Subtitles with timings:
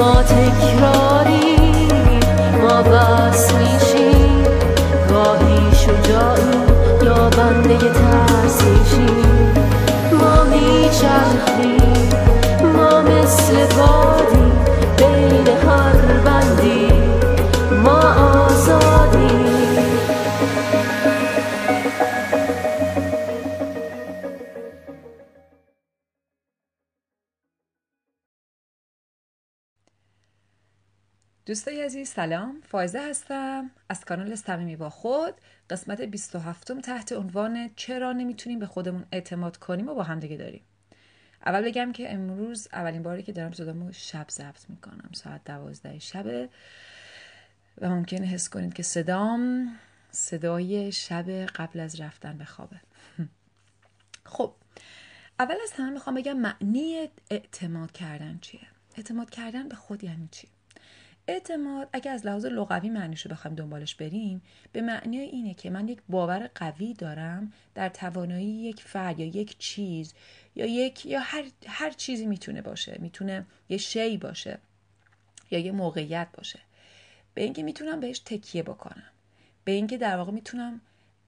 [0.00, 1.56] ما تکراری
[2.62, 4.44] ما بس میشیم.
[5.10, 6.60] گاهی شجاعی
[7.02, 9.54] یا بنده ترس میشیم.
[10.20, 11.89] ما میچرخیم
[31.46, 32.60] دوستای عزیز سلام.
[32.60, 33.70] فایزه هستم.
[33.88, 35.34] از کانال صمیمی با خود.
[35.70, 40.62] قسمت 27 تحت عنوان چرا نمی‌تونیم به خودمون اعتماد کنیم و با هم دیگه داریم.
[41.46, 45.10] اول بگم که امروز اولین باری که دارم صدامو شب ضبط می‌کنم.
[45.12, 46.48] ساعت دوازده شبه
[47.80, 49.72] و ممکنه حس کنید که صدام
[50.10, 52.80] صدای شب قبل از رفتن به خوابه.
[54.34, 54.54] خب
[55.38, 58.60] اول از همه می‌خوام بگم معنی اعتماد کردن چیه؟
[58.96, 60.48] اعتماد کردن به خود یعنی چی؟
[61.28, 65.98] اعتماد اگه از لحاظ لغوی معنیشو بخوایم دنبالش بریم به معنی اینه که من یک
[66.08, 70.14] باور قوی دارم در توانایی یک فرد یا یک چیز
[70.54, 74.58] یا یک یا هر, هر چیزی می‌تونه باشه می‌تونه یه شی باشه
[75.50, 76.58] یا یه موقعیت باشه.
[77.34, 79.10] به اینکه می‌تونم بهش تکیه بکنم.
[79.64, 80.80] به اینکه در واقع می‌تونم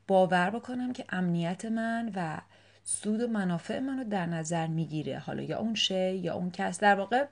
[0.08, 2.40] باور بکنم که امنیت من و
[2.84, 5.18] سود و منافع منو در نظر می‌گیره.
[5.18, 6.80] حالا یا اون شی یا اون کس.
[6.80, 7.26] در واقع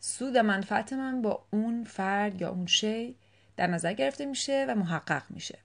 [0.00, 3.16] سود منفعت من با اون فرد یا اون شی
[3.56, 5.58] در نظر گرفته میشه و محقق میشه.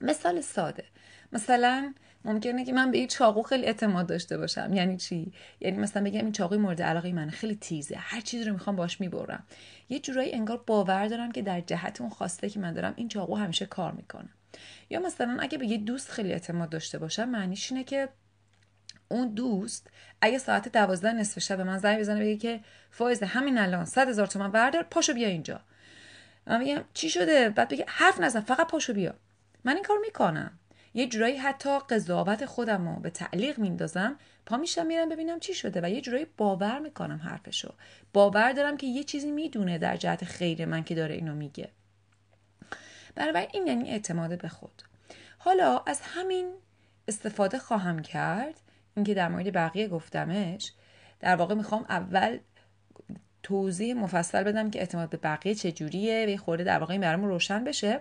[0.00, 0.84] مثال ساده.
[1.32, 4.70] مثلا ممکنه که من به این چاقو خیلی اعتماد داشته باشم.
[4.74, 7.96] یعنی چی؟ یعنی مثلا بگم این چاقوی مورد علاقه منه خیلی تیزه.
[7.96, 9.46] هر چیزی رو می‌خوام باش می‌برم.
[9.88, 13.36] یه جورایی انگار باور دارم که در جهت اون خواسته که من دارم این چاقو
[13.36, 14.28] همیشه کار می‌کنه.
[14.90, 18.08] یا مثلا اگه به یه دوست خیلی اعتماد داشته باشم معنیش اینه که
[19.10, 19.90] اون دوست
[20.20, 22.60] اگه ساعت دوازده نصف شب به من زنگ بزنه بگه که
[22.90, 25.60] فایزه همین الان صد هزار تومن بردار پاشو بیا اینجا.
[26.46, 29.14] من میگم چی شده؟ بعد بگه حرف نزن فقط پاشو بیا.
[29.64, 30.58] من این کار می‌کنم.
[30.94, 35.80] یه جورایی حتی قضاوت خودم رو به تعلیق میندازم پا میشم میرم ببینم چی شده
[35.80, 37.74] و یه جورایی باور می‌کنم حرفشو.
[38.12, 41.68] باور دارم که یه چیزی می‌دونه در جهت خیر من که داره اینو میگه.
[43.14, 44.82] بنابراین این یعنی اعتماد به خود.
[45.38, 46.54] حالا از همین
[47.08, 48.60] استفاده خواهم کرد.
[48.96, 50.72] اینکه در مورد بقیه گفتمش
[51.20, 52.38] در واقع می‌خوام اول
[53.42, 57.64] توضیح مفصل بدم که اعتماد به بقیه چجوریه و خورده در واقع این برامون روشن
[57.64, 58.00] بشه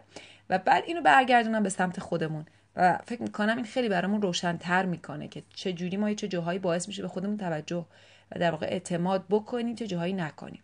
[0.50, 2.46] و بعد اینو برگردونم به سمت خودمون
[2.76, 6.88] و فکر می‌کنم این خیلی برامون روشنتر می‌کنه که چه جوری ما چه جاهایی باعث
[6.88, 7.86] میشه به خودمون توجه
[8.32, 10.64] و در واقع اعتماد بکنیم چه جاهایی نکنیم.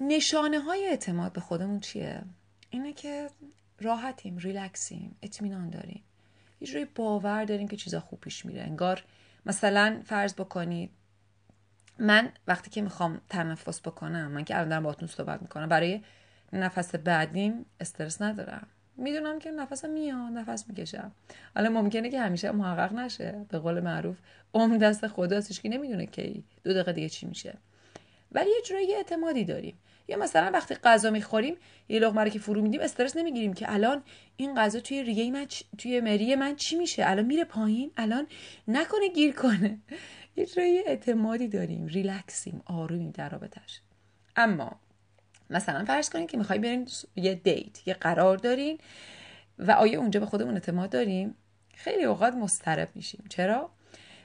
[0.00, 2.22] نشانه های اعتماد به خودمون چیه؟
[2.70, 3.28] اینه که
[3.80, 6.02] راحتیم ریلکسیم اطمینان داریم.
[6.60, 8.62] یه جوری باور داریم که چیزا خوب پیش میره.
[8.62, 9.04] انگار
[9.46, 10.90] مثلا فرض بکنید
[11.98, 16.00] من وقتی که می‌خوام تنفس بکنم من که الان دارم باهاتون صحبت می‌کنم برای
[16.52, 18.66] نفس بعدیم استرس ندارم.
[18.96, 21.12] می‌دونم که نفسم میاد نفس می‌کشم
[21.54, 23.46] حالا ممکنه که همیشه محقق نشه.
[23.48, 24.16] به قول معروف
[24.54, 26.44] عمر دست خداست که نمی‌دونه کی.
[26.64, 27.54] دو دقیقه دیگه چی میشه.
[28.32, 29.78] ولی یه جورایی اعتمادی داریم.
[30.08, 31.56] یا مثلا وقتی غذا می‌خوریم
[31.88, 34.02] یه لقمه رو که فرو میدیم استرس نمی‌گیریم که الان
[34.36, 35.62] این غذا توی ریه من چ...
[35.78, 38.26] توی مری من چی میشه؟ الان میره پایین الان
[38.68, 39.78] نکنه گیر کنه.
[40.36, 43.80] یه جورایی اعتمادی داریم ریلکسیم آرومیم در رابطش
[44.36, 44.80] اما
[45.50, 48.78] مثلا فرض کنید که می‌خوای برین یه دیت یه قرار دارین
[49.58, 51.34] و آیا اونجا به خودمون اعتماد داریم؟
[51.74, 53.24] خیلی اوقات مضطرب میشیم.
[53.28, 53.70] چرا؟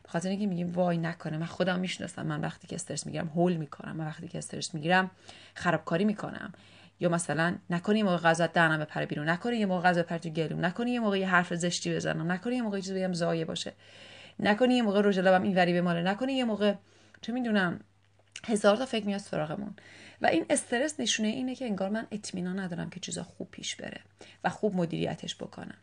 [0.06, 2.26] به خاطر اینکه میگیم وای نکنه من خودم می‌شناسم.
[2.26, 5.12] من وقتی که استرس می‌گیرم هول می‌کنم من وقتی که استرس می‌گیرم
[5.54, 6.54] خرابکاری می‌کنم.
[7.00, 10.30] یا مثلا نکنه یه موقع غذا دهنم بپره بیرون نکنه یه موقع غذا بپره تو
[10.30, 13.74] گلوم نکنه یه موقع یه حرف زشتی بزنم نکنه یه موقع چیزی بگم زایه باشه
[14.40, 16.74] نکنه یه موقع رژ لبم اینوری بماله نکنه یه موقع
[17.22, 17.80] چه می‌دونم
[18.46, 19.76] هزار تا فکر میاد سراغمون.
[20.22, 24.02] و این استرس نشونه اینه که انگار من اطمینان ندارم که چیزا خوب پیش بره
[24.44, 25.78] و خوب مدیریتش بکنم.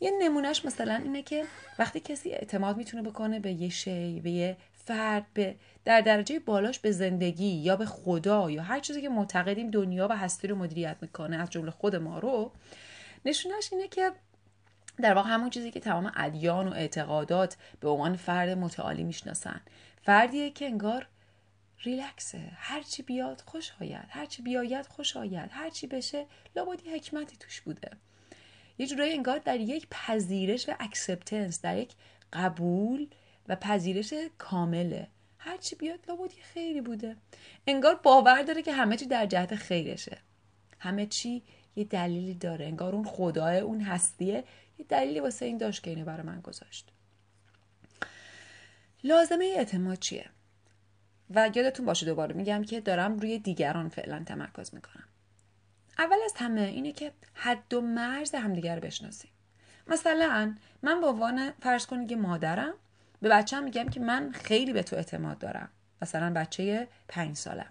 [0.00, 1.44] یه نمونهش مثلا اینه که
[1.78, 6.78] وقتی کسی اعتماد می‌تونه بکنه به یه شی به یه فرد به در درجه بالاش
[6.78, 10.96] به زندگی یا به خدا یا هر چیزی که معتقدیم دنیا و هستی رو مدیریت
[11.00, 12.52] می‌کنه از جمله خود ما رو
[13.24, 14.12] نشونش اینه که
[15.00, 19.60] در واقع همون چیزی که تمام ادیان و اعتقادات به عنوان فرد متعالی می‌شناسن.
[20.02, 21.06] فردیه که انگار
[21.82, 22.40] ریلکسه.
[22.56, 24.04] هرچی بیاد خوش آید.
[24.08, 25.50] هرچی بیاید خوش آید.
[25.52, 27.90] هرچی بشه لابدی حکمتی توش بوده.
[28.78, 31.92] یه جورایی انگار در یک پذیرش و acceptance در یک
[32.32, 33.08] قبول
[33.48, 35.08] و پذیرش کامله.
[35.38, 37.16] هرچی بیاد لابدی خیری بوده.
[37.66, 40.18] انگار باور داره که همه چی در جهت خیرشه.
[40.78, 41.42] همه چی
[41.76, 42.66] یه دلیلی داره.
[42.66, 44.44] انگار اون خداه اون هستیه
[44.78, 46.92] یه دلیلی واسه این داشت که اینو برای من گذاشت.
[49.04, 50.26] لازمه اعتماد چیه؟
[51.30, 55.04] و یادتون باشه دوباره میگم که دارم روی دیگران فعلا تمرکز می‌کنم.
[55.98, 59.30] اول از همه اینه که حد و مرز همدیگر رو بشناسیم.
[59.86, 62.74] مثلا من با عنوان فرض کنید که مادرم
[63.22, 65.68] به بچه‌م میگم که من خیلی به تو اعتماد دارم.
[66.02, 67.66] مثلا بچه پنج ساله.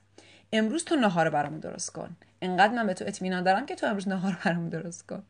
[0.53, 2.15] امروز تو نهار برامون درست کن.
[2.41, 5.23] انقدر من به تو اطمینان دارم که تو امروز نهار برامون درست کن.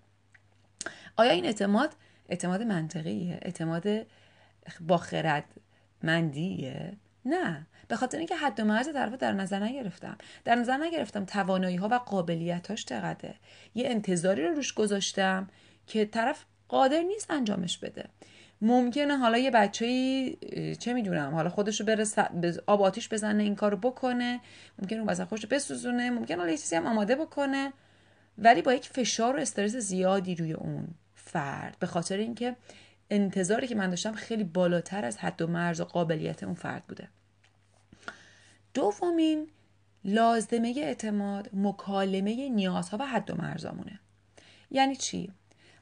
[1.16, 1.96] آیا این اعتماد
[2.30, 3.88] اعتماد منطقیه؟ اعتماد
[4.82, 5.46] با خرد
[6.04, 7.68] مندیه نه.
[7.88, 10.18] به خاطر اینکه حد و مرز طرف در نظر نگرفتم.
[10.46, 13.36] در نظر نگرفتم توانایی ها و قابلیتاش چقدره.
[13.76, 15.48] یه انتظاری رو روش گذاشتم
[15.88, 18.06] که طرف قادر نیست انجامش بده.
[18.62, 19.86] ممکنه حالا یه بچه
[20.80, 22.06] چه می‌دونم حالا خودشو بره
[22.68, 24.40] آب آتیش بزنه این کارو بکنه.
[24.80, 26.10] ممکنه اون وسط خوش بسوزونه.
[26.10, 27.74] ممکنه حالا یه چیزی هم آماده بکنه.
[28.38, 31.78] ولی با یک فشار و استرس زیادی روی اون فرد.
[31.80, 32.56] به خاطر اینکه
[33.10, 37.08] انتظاری که من داشتم خیلی بالاتر از حد و مرز و قابلیت اون فرد بوده.
[38.78, 39.50] دومین
[40.06, 44.00] لازمه اعتماد مکالمه نیازها و حد و مرزامونه.
[44.72, 45.32] یعنی چی؟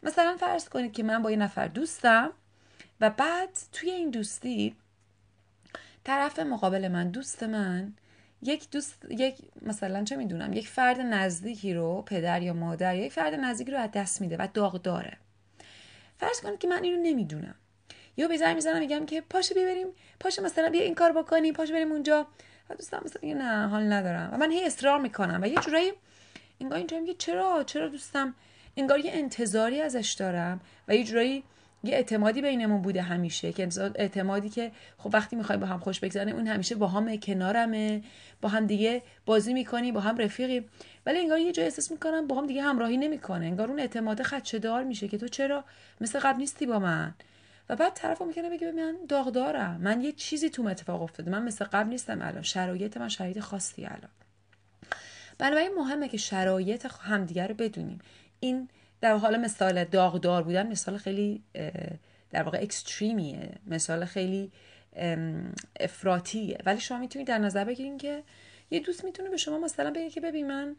[0.03, 2.31] مثلا فرض کنید که من با یه نفر دوستم
[3.01, 4.75] و بعد توی این دوستی
[6.03, 7.94] طرف مقابل من دوست من
[8.42, 13.12] یک دوست یک مثلا چه می‌دونم یک فرد نزدیکی رو پدر یا مادر یا یک
[13.12, 15.18] فرد نزدیکی رو از دست میده و داغ داره.
[16.18, 17.56] فرض کنید که من اینو نمی‌دونم.
[18.18, 19.88] یا به می‌زنم میگم که پاشو ببریم
[20.19, 22.27] پاشو مثلا بیا این کار بکنیم پاشو بریم اونجا.
[22.69, 24.29] و دوستم مثلا نه حال ندارم.
[24.33, 25.39] و من هی اصرار می‌کنم.
[25.41, 25.91] و یه جورایی
[26.62, 28.33] انگار اینجا میگه چرا؟ چرا دوستم؟
[28.77, 30.62] انگار یه انتظاری ازش دارم.
[30.88, 31.44] و یه جورایی
[31.83, 36.35] یه اعتمادی بینمون بوده همیشه که اعتمادی که خب وقتی می‌خوایم با هم خوش بگذرونیم
[36.35, 38.03] اون همیشه با هم کنارمه.
[38.41, 40.65] با هم دیگه بازی می‌کنی با هم رفیقی.
[41.06, 43.45] ولی انگار یه جای احساس می‌کنم با هم دیگه همراهی نمی‌کنه.
[43.45, 45.63] انگار اون اعتماد خدشه دار میشه که تو چرا
[46.01, 47.13] مثل قبل نیستی با من؟
[47.69, 51.31] و بعد طرف می‌کنه بگه من داغدارم من یه چیزی تو اتفاق افتاده.
[51.31, 52.41] من مثل قبل نیستم الان.
[52.41, 54.12] شرایط من شرایط خاصی الان.
[55.38, 58.00] بنابراین مهمه که شرایط همدیگه رو بدونیم.
[58.39, 58.69] این
[59.01, 61.44] در حال مثال داغدار بودن مثال خیلی
[62.31, 63.50] در واقع اکستریمیه.
[63.67, 64.51] مثال خیلی
[65.79, 68.23] افراتیه ولی شما می‌تونید در نظر بگیرین که
[68.71, 70.75] یه دوست می‌تونه به شما مثلا بگه که ببین من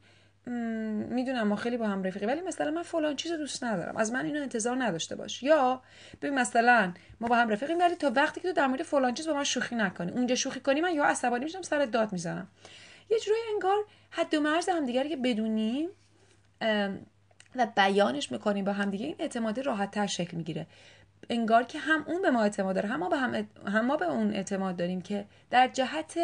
[0.47, 3.97] می‌دونم ما خیلی با هم رفیقی ولی مثلا من فلان چیز دوست ندارم.
[3.97, 5.43] از من اینو انتظار نداشته باش.
[5.43, 5.83] یا
[6.23, 9.29] ببین مثلا ما با هم رفیقیم ولی تا وقتی که تو در مورد فلان چیز
[9.29, 10.13] با من شوخی نکنی.
[10.13, 12.49] اونجا شوخی کنی من یا عصبانی میشم سر داد می‌زنم.
[13.11, 13.79] یه جوری انگار
[14.11, 15.89] حد و مرز همدیگه که بدونیم
[17.57, 20.67] و بیانش می‌کنیم با همدیگه این اعتماد راحت تر شکل می‌گیره.
[21.31, 24.05] انگار که هم اون به ما اعتماد داره هم ما به, هم, هم ما به
[24.05, 26.19] اون اعتماد داریم که در جهت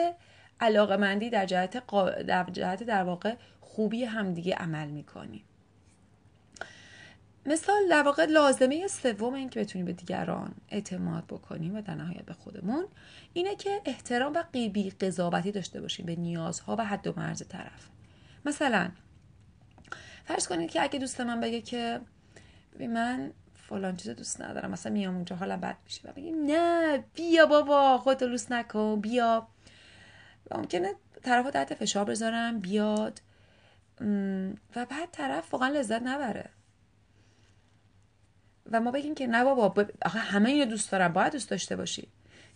[0.60, 1.86] علاقه مندی در جهت,
[2.26, 3.34] در جهت در واقع
[3.74, 5.42] خوبی همدیگه عمل می‌کنیم.
[7.46, 12.22] مثال در واقع لازمه سوم این که بتونیم به دیگران اعتماد بکنیم و در نهایت
[12.24, 12.84] به خودمون
[13.32, 17.88] اینه که احترام و قیبی قضاوتی داشته باشیم به نیازها و حد و مرز طرف.
[18.44, 18.90] مثلا
[20.24, 22.00] فرض کنید که اگه دوست من بگه که
[22.80, 23.32] من
[23.68, 26.08] فلان چیز دوست ندارم مثلا میام اونجا حالا بد میشه.
[26.08, 29.46] و بگیم نه بیا بابا خودتو لوس نکن بیا.
[30.50, 33.20] ممکنه طرف تحت فشار بذارم بیاد.
[34.76, 36.50] و بعد طرف واقعا لذت نبره.
[38.72, 42.08] و ما بگیم که نه بابا آخه همه اینو دوست دارم باید دوست داشته باشی.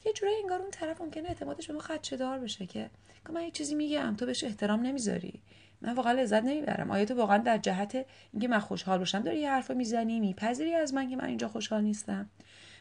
[0.05, 2.91] یه جورایی انگار اون طرف ممکنه اعتمادش به ما خدشه دار بشه که
[3.33, 5.43] من یه چیزی میگم تو بهش احترام نمی‌ذاری.
[5.81, 6.91] من واقعا لذت نمی‌برم.
[6.91, 10.95] آیا تو واقعا در جهت اینکه من خوشحال باشم داری یه حرفا می‌زنی میپذیری از
[10.95, 12.31] من که من اینجا خوشحال نیستم؟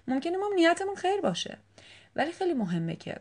[0.07, 1.57] ممکنه ما نیتمون خیر باشه.
[2.15, 3.15] ولی خیلی مهمه که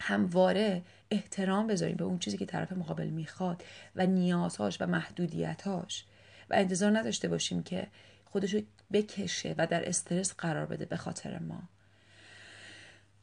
[0.00, 3.64] همواره احترام بذاریم به اون چیزی که طرف مقابل می‌خواد
[3.96, 6.04] و نیازهاش و محدودیتهاش.
[6.50, 7.86] و انتظار نداشته باشیم که
[8.24, 8.60] خودشو
[8.92, 11.62] بکشه و در استرس قرار بده به خاطر ما.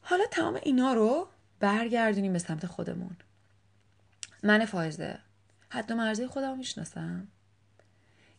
[0.00, 1.28] حالا تمام اینا رو
[1.60, 3.16] برگردونیم به سمت خودمون.
[4.42, 5.18] من فایزه
[5.68, 7.28] حد و مرزه خودم می‌شناسم.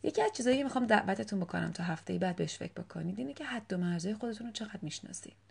[0.02, 3.44] یکی از چیزایی که می‌خوام دعوتتون بکنم تا هفته بعد بهش فکر بکنید اینه که
[3.44, 5.49] حد و مرزه خودتون رو چقدر می‌شناسید.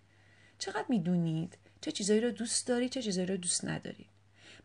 [0.59, 4.05] چقدر می‌دونید؟ چه چیزایی رو دوست داری چه چیزایی رو دوست نداری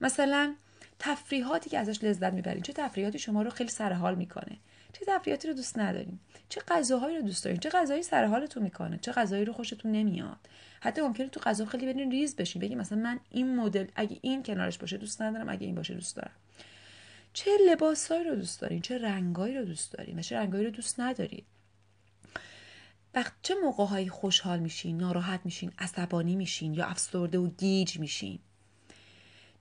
[0.01, 0.55] مثلا
[0.99, 4.59] تفریحاتی که ازش لذت می‌برین چه تفریحاتی شما رو خیلی سرحال می‌کنه؟
[4.93, 8.99] چه تفریحاتی رو دوست ندارین چه غذاهایی رو دوست دارین چه غذایی سر حالتون می‌کنه؟
[9.03, 10.39] چه غذایی رو خوشتون نمیاد؟
[10.81, 14.43] حتی ممکنه تو غذا خیلی برین ریز بشین بگی مثلا من این مدل اگه این
[14.43, 16.31] کنارش باشه دوست ندارم اگه این باشه دوست دارم.
[17.33, 21.01] چه لباسایی رو دوست دارین؟ چه رنگایی رو دوست دارین؟ و چه رنگایی رو دوست
[21.01, 21.45] ندارید؟
[23.15, 28.39] وقت چه موقع خوشحال میشین ناراحت میشین عصبانی میشین یا افسرده و گیج میشین؟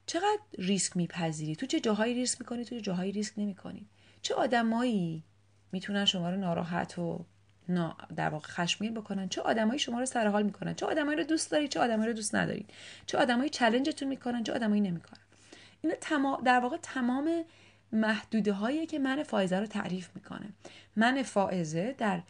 [0.05, 3.85] چقدر ریسک میپذیری؟ تو چه جاهایی ریسک می‌کنی تو چه جاهایی ریسک نمی‌کنی؟
[4.21, 5.23] چه آدمایی
[5.71, 7.25] می‌تونن شما رو ناراحت و
[8.15, 11.51] در واقع خشمگین بکنن؟ چه آدمایی شما رو سر حال می‌کنن؟ چه آدمایی رو دوست
[11.51, 12.69] داری چه آدمایی رو دوست ندارید؟
[13.05, 15.19] چه آدمایی چالنجتون می‌کنن چه آدمایی نمی‌کنن؟
[15.81, 17.43] این تمام در واقع تمام
[17.91, 20.49] محدوده هایی که من فائزه رو تعریف می‌کنه
[20.95, 22.21] من فائزه در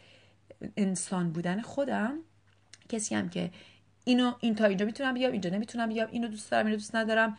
[0.76, 2.18] انسان بودن خودم
[2.88, 3.50] کسی هم که
[4.04, 7.38] اینو این تا اینجا می‌تونم بیام اینجا نمی‌تونم بیام اینو دوست دارم اینو دوست ندارم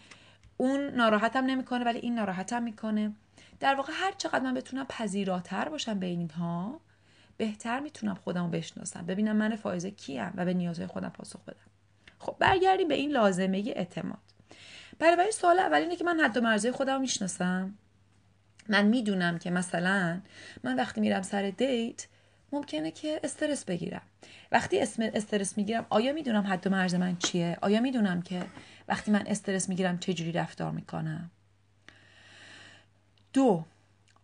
[0.58, 3.12] اون ناراحتم نمی‌کنه ولی این ناراحتم می‌کنه.
[3.60, 6.82] در واقع هر چقدر من بتونم پذیراتر باشم به اینها
[7.38, 11.66] بهتر می‌تونم خودم رو بشناسم ببینم من فائزه کیم و به نیازهای خودم پاسخ بدم.
[12.20, 14.20] خب برگردیم به این لازمه اعتماد.
[15.00, 17.74] برای سوال اول اینه که من حد و مرزهای خودم می‌شناسم.
[18.70, 20.22] من می‌دونم که مثلا
[20.64, 22.08] من وقتی میرم سر دیت
[22.52, 24.02] ممکنه که استرس بگیرم.
[24.52, 28.46] وقتی اسم استرس می‌گیرم آیا می‌دونم حد و مرز من چیه؟ آیا می‌دونم که
[28.88, 31.32] وقتی من استرس می‌گیرم چجوری رفتار می‌کنم؟
[33.34, 33.66] دو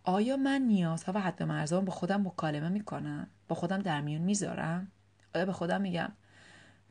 [0.03, 4.21] آیا من نیازها و حد و مرزام با خودم مکالمه می‌کنم؟ با خودم در میون
[4.21, 4.91] می‌ذارم؟
[5.35, 6.11] آیا به خودم میگم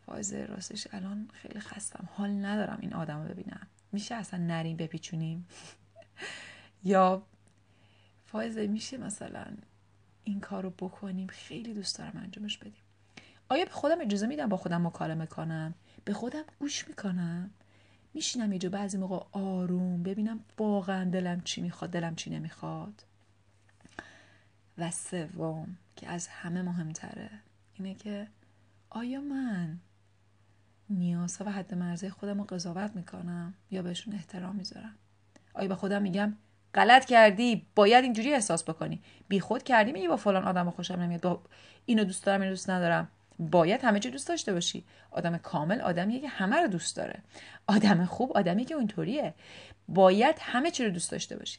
[0.06, 3.66] فایزه راستش الان خیلی خستم حال ندارم این آدم رو ببینم.
[3.92, 5.48] میشه اصلا نریم بپیچونیم؟
[6.84, 7.22] یا
[8.26, 9.44] فایزه میشه مثلا
[10.24, 12.82] این کار رو بکنیم خیلی دوست دارم انجامش بدیم.
[13.48, 15.74] آیا به خودم اجازه میدم با خودم مکالمه کنم؟
[16.04, 17.50] به خودم گوش می‌کنم.
[18.14, 23.04] میشینم یه بعضی موقع آروم ببینم واقعا دلم چی می‌خواد دلم چی نمی‌خواد.
[24.78, 27.30] و سوم که از همه مهمتره
[27.74, 28.28] اینه که
[28.90, 29.78] آیا من
[30.90, 34.94] نیازها و حد مرزه خودم رو قضاوت می‌کنم یا بهشون احترام می‌ذارم؟
[35.54, 36.36] آیا به خودم میگم
[36.74, 39.02] غلط کردی باید اینجوری احساس بکنی.
[39.28, 41.20] بی خود کردی میگی با فلان آدم خوشم نمیاد.
[41.20, 41.40] با
[41.86, 43.08] اینو دوست دارم اینو دوست ندارم.
[43.38, 44.84] باید همه چی دوست داشته باشی.
[45.10, 47.22] آدم کامل آدمیه که همه رو دوست داره.
[47.66, 49.34] آدم خوب آدمی که اونطوریه
[49.88, 51.58] باید همه چی رو دوست داشته باشی.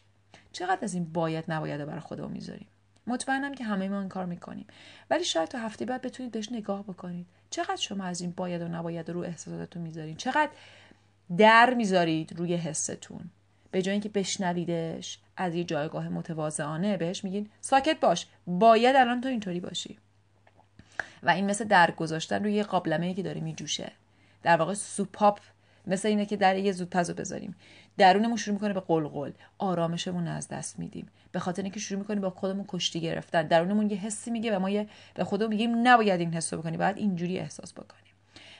[0.51, 2.67] چقدر از این باید نباید برای خودمون می‌ذاریم؟
[3.07, 4.67] مطمئنم که همه ما این کار می‌کنیم.
[5.09, 7.27] ولی شاید تا هفته بعد بتونید بهش نگاه بکنید.
[7.49, 10.51] چقدر شما از این باید و نباید رو احساساتتون می‌ذارید چقدر
[11.37, 13.29] در می‌ذارید روی حستون؟
[13.71, 18.27] به جای اینکه بشنویدش از یه جایگاه متواضعانه بهش میگین ساکت باش.
[18.47, 19.97] باید الان تو اینطوری باشی.
[21.23, 23.91] و این مثل در گذاشتن روی قابلمه که داره میجوشه.
[24.43, 25.39] در واقع سوپاپ
[25.87, 27.55] مثل اینه که در یه زودپزو بذاریم.
[27.97, 29.31] درونمون شروع می‌کنه به قلقل.
[29.57, 31.07] آرامشمون از دست میدیم.
[31.31, 33.47] به خاطر اینکه شروع می‌کنیم با خودمون کشتی گرفتن.
[33.47, 36.79] درونمون یه حسی میگه و ما یه به خودمون میگیم نباید این حس رو بکنیم
[36.79, 38.13] باید اینجوری احساس بکنیم.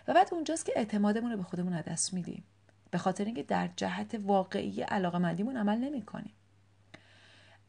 [0.08, 2.44] و بعد اونجاست که اعتمادمون رو به خودمون از دست میدیم.
[2.92, 6.34] به خاطر اینکه در جهت واقعی علاقه مندیمون عمل نمی‌کنیم.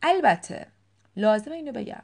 [0.02, 0.66] البته
[1.16, 2.02] لازم اینو بگم.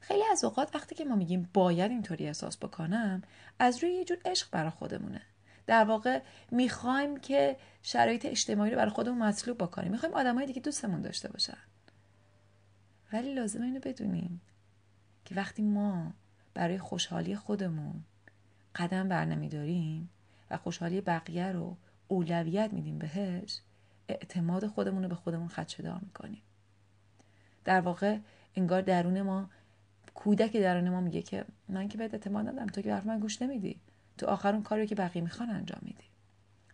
[0.00, 3.22] خیلی از اوقات وقتی که ما میگیم باید اینطوری احساس بکنم
[3.58, 5.22] از روی یه جور عشق برای خودمونه.
[5.66, 9.92] در واقع می‌خوایم که شرایط اجتماعی رو برای خودمون مطلوب بکنیم.
[9.92, 11.58] می‌خوایم آدمای دیگه دوستمون داشته باشن.
[13.12, 14.40] ولی لازم اینو بدونیم
[15.24, 16.12] که وقتی ما
[16.54, 18.04] برای خوشحالی خودمون
[18.74, 20.10] قدم بر نمیداریم
[20.50, 21.76] و خوشحالی بقیه رو
[22.08, 23.60] اولویت میدیم بهش
[24.08, 26.42] اعتماد خودمون رو به خودمون خدشهدار می‌کنیم.
[27.64, 28.18] در واقع
[28.56, 29.50] انگار درون ما
[30.14, 33.42] کودک درون ما میگه که من که بهت اعتماد ندارم تو که حرف من گوش
[33.42, 33.80] نمیدی.
[34.18, 36.04] تو آخر اون کاری که بقیه می‌خوان انجام میدی.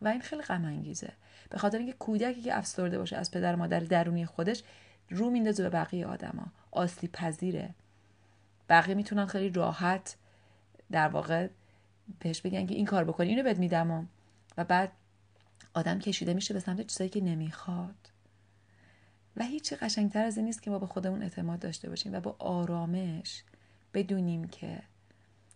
[0.03, 1.13] و این خیلی غم انگیزه.
[1.51, 4.63] به خاطر اینکه کودکی که افسرده باشه از پدر مادر درونی خودش
[5.11, 6.47] رو میندازه به بقیه آدما.
[6.71, 7.75] آسلی پذیره.
[8.69, 10.17] بقیه می‌تونن خیلی راحت
[10.91, 11.49] در واقع
[12.19, 14.09] بهش بگن که این کار بکنی اینو بهت میدم
[14.57, 14.93] و بعد
[15.75, 18.11] آدم کشیده میشه به سمت چیزایی که نمی‌خواد.
[19.37, 22.37] و هیچی قشنگتر از این نیست که ما به خودمون اعتماد داشته باشیم و با
[22.39, 23.45] آرامش
[23.95, 24.83] بدونیم که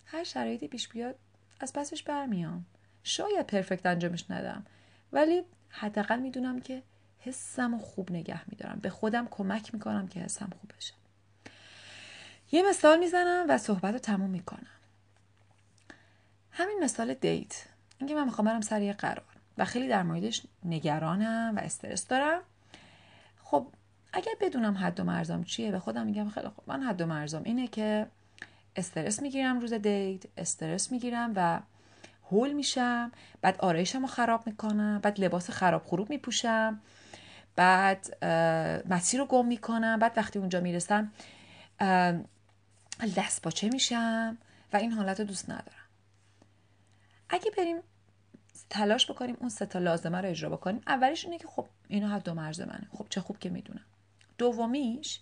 [0.05, 1.15] هر شرایطی پیش بیاد
[1.61, 2.67] از پسش برمیام.
[3.03, 4.67] شاید پرفکت انجامش ندم
[5.13, 6.83] ولی حداقل می‌دونم که
[7.19, 8.79] حسم خوب نگه میدارم.
[8.83, 10.95] به خودم کمک می‌کنم که حسم خوب بشه.
[12.53, 14.67] یه مثال می‌زنم و صحبت رو تموم می‌کنم.
[16.51, 17.65] همین مثال دیت.
[17.99, 19.34] اینکه من می‌خوام برم سر یه قرار.
[19.59, 22.41] و خیلی در موردش نگرانم و استرس دارم.
[23.43, 23.67] خب
[24.13, 27.43] اگر بدونم حد و مرزم چیه به خودم میگم خیلی خب من حد و مرزم
[27.45, 28.07] اینه که
[28.77, 31.61] استرس می‌گیرم روز دیت استرس می‌گیرم و
[32.31, 33.13] هول میشم.
[33.41, 35.01] بعد آرایشم خراب می‌کنم.
[35.03, 36.81] بعد لباس خراب خروب میپوشم.
[37.57, 38.25] بعد
[38.89, 39.99] مسیر رو گم می‌کنم.
[39.99, 41.13] بعد وقتی اونجا می‌رسم
[43.17, 44.39] دست باچه میشم
[44.73, 45.89] و این حالت رو دوست ندارم.
[47.29, 47.77] اگه بریم
[48.71, 50.81] تلاش بکنیم اون سه تا لازمه رو اجرا بکنیم.
[50.87, 52.89] اولیش اینه که خب اینو حد دو مرز منه.
[52.93, 53.85] خب چه خوب که می‌دونم.
[54.39, 55.21] دومیش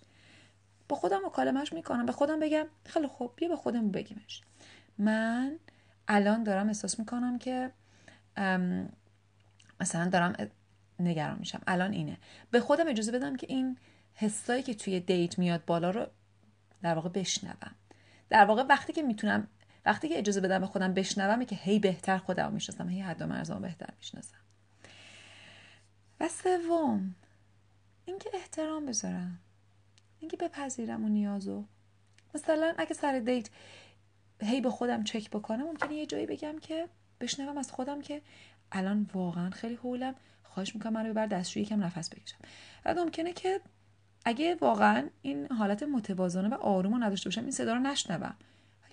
[0.89, 2.07] با خودم مکالمهش می‌کنم.
[2.07, 4.43] به خودم بگم خیلی خوب بیا به خودم بگیمش.
[4.99, 5.59] من
[6.09, 7.73] الان دارم احساس می‌کنم که
[9.81, 10.51] مثلا دارم
[11.01, 11.61] نگران میشم.
[11.67, 12.17] الان اینه.
[12.51, 13.79] به خودم اجازه بدم که این
[14.15, 16.07] حسایی که توی دیت میاد بالا رو
[16.83, 17.75] در واقع بشنوم.
[18.29, 19.49] در واقع وقتی که می‌تونم
[19.85, 23.27] وقتی که اجازه بدم به خودم بشنوم که هی بهتر خودم می‌شناسم هی حد و
[23.27, 24.39] مرزمو بهتر می‌شناسم.
[26.21, 27.15] و سوم
[28.05, 29.39] اینکه احترام بذارم.
[30.19, 31.65] اینکه بپذیرم اون نیازو.
[32.35, 33.49] مثلا اگه سر دیت
[34.43, 36.89] هی به خودم چک بکنم ممکنه یه جایی بگم که
[37.21, 38.23] بشنوم از خودم که
[38.73, 40.15] الان واقعا خیلی حولم.
[40.43, 42.39] خواهش می‌کنم من رو ببر دستشویی یکم نفس بکشم.
[42.85, 43.61] بعد ممکنه که
[44.25, 48.35] اگه واقعا این حالت متوازنه و آروم رو نداشته باشم این صدا رو نشنوم.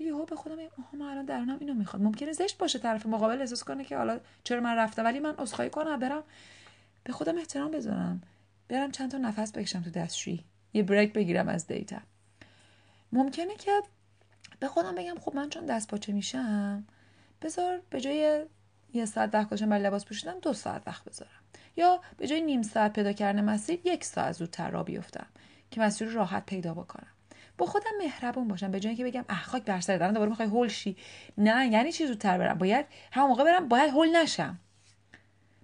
[0.04, 3.64] یهو به خودم آها من الان درونم اینو می‌خواد ممکنه زشت باشه طرف مقابل احساس
[3.64, 6.24] کنه که حالا چرا من رفتم ولی من عذرخواهی کنم برم
[7.04, 8.22] به خودم احترام بذارم.
[8.68, 10.44] برم چند تا نفس بکشم تو دستشویی.
[10.74, 11.98] یه بریک بگیرم از دیتا
[13.12, 13.72] ممکنه که
[14.60, 16.86] به خودم بگم خب من چون دست پاچه میشم
[17.42, 18.46] بذار به جای
[18.94, 21.32] یه ساعت وقت گذاشتن برای لباس پوشیدن دو ساعت وقت بذارم.
[21.78, 25.28] یا به جای نیم ساعت پیدا کردن مسیر یک ساعت زودتر را بیفتم
[25.72, 27.12] که مسیر راحت پیدا بکنم.
[27.60, 30.48] با خودم مهربون باشم به جای اینکه بگم اخ خاک بر سر دارم دوباره می‌خوای
[30.48, 30.98] هول شی.
[31.38, 34.60] نه یعنی چی زودتر برم؟ باید همون موقع برم باید هول نشم.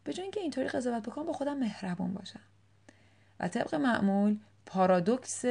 [0.04, 2.40] به جای اینکه اینطوری قضاوت بکنم با خودم مهربون باشم.
[3.40, 5.46] و طبق معمول پارادوکس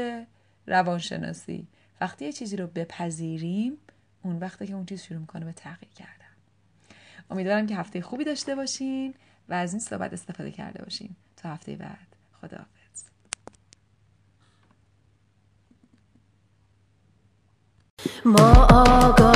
[0.66, 1.66] روانشناسی.
[2.00, 3.78] وقتی یه چیزی رو بپذیریم
[4.22, 6.10] اون وقتی که اون چیز شروع می‌کنه به تغییر کردن.
[7.30, 9.14] امیدوارم که هفته خوبی داشته باشین
[9.48, 11.16] و از این صحبت استفاده کرده باشین.
[11.36, 12.73] تا هفته بعد خداحافظ.
[18.24, 19.33] ما آگاهی